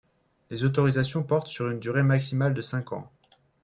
Les 0.49 0.63
autorisations 0.65 1.21
portent 1.21 1.45
sur 1.45 1.69
une 1.69 1.79
durée 1.79 2.01
maximale 2.01 2.55
de 2.55 2.61
cinq 2.63 2.91
ans. 2.91 3.07